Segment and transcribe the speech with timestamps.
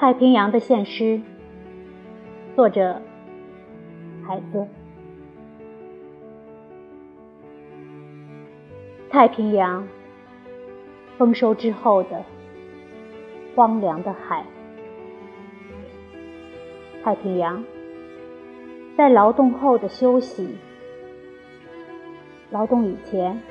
[0.00, 1.20] 太平洋的现诗，
[2.54, 3.02] 作者
[4.24, 4.64] 海子。
[9.10, 9.88] 太平洋，
[11.16, 12.24] 丰收之后的
[13.56, 14.44] 荒凉的海。
[17.02, 17.64] 太平洋，
[18.96, 20.56] 在劳动后的休息，
[22.52, 23.42] 劳动以前，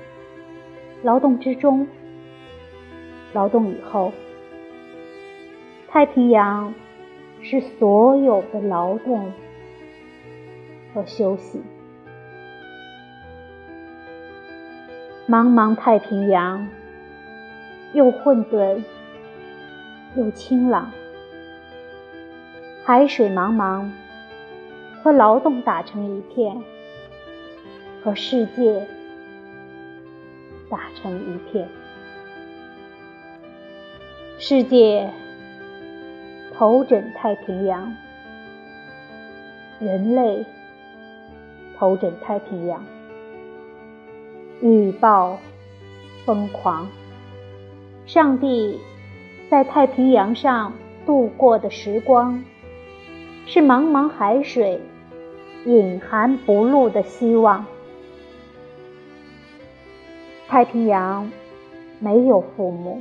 [1.03, 1.85] 劳动之中，
[3.33, 4.13] 劳动以后。
[5.97, 6.75] 太平洋
[7.41, 9.33] 是所有的劳动
[10.93, 11.59] 和休息。
[15.27, 16.67] 茫茫太平洋，
[17.93, 18.83] 又混沌
[20.15, 20.91] 又清朗，
[22.85, 23.89] 海水茫茫，
[25.01, 26.61] 和劳动打成一片，
[28.03, 28.85] 和世界
[30.69, 31.67] 打成一片，
[34.37, 35.11] 世界。
[36.57, 37.95] 头枕太平洋，
[39.79, 40.43] 人类
[41.77, 42.83] 头枕太平洋，
[44.59, 45.37] 雨暴
[46.25, 46.87] 疯狂。
[48.07, 48.79] 上帝
[49.51, 50.73] 在太平洋上
[51.05, 52.43] 度过的时光，
[53.45, 54.81] 是茫茫海水
[55.63, 57.63] 隐含不露的希望。
[60.47, 61.31] 太平洋
[61.99, 62.99] 没有父母，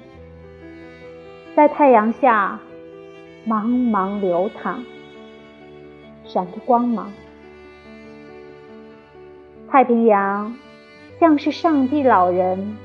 [1.57, 2.61] 在太阳下。
[3.49, 4.85] 茫茫流淌，
[6.25, 7.13] 闪着光芒。
[9.69, 10.57] 太平洋
[11.21, 12.77] 像是上帝老人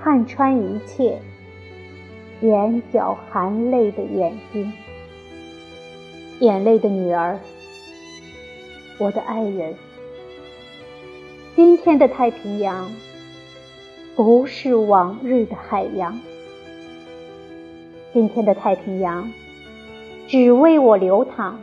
[0.00, 1.18] 看穿一切，
[2.42, 4.72] 眼角含泪的眼睛，
[6.38, 7.40] 眼泪的女儿，
[8.98, 9.74] 我的爱人。
[11.56, 12.88] 今天的太平洋
[14.14, 16.20] 不是往日的海洋，
[18.12, 19.28] 今天的太平洋。
[20.26, 21.58] 只为我流淌，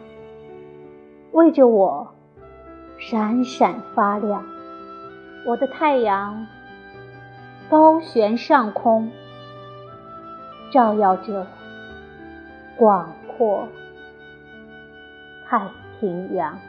[1.31, 2.13] 为着我
[2.97, 4.45] 闪闪发亮。
[5.45, 6.45] 我的太阳
[7.69, 9.11] 高悬上空，
[10.71, 11.47] 照耀着
[12.77, 13.67] 广阔
[15.47, 15.67] 太
[15.99, 16.59] 平洋。